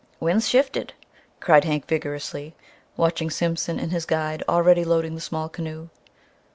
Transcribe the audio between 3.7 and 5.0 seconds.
and his guide already